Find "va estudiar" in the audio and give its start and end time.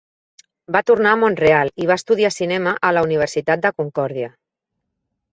1.91-2.31